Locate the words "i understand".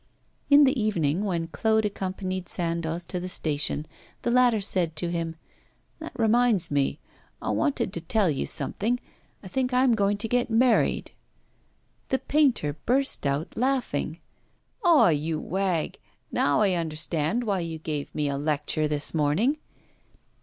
16.61-17.43